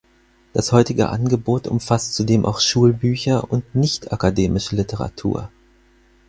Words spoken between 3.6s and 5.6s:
nicht-akademische Literatur.